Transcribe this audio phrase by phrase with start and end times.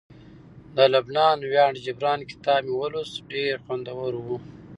[0.75, 4.37] د لبنان ویاړ جبران کتاب مې ولوست ډیر خوندور وو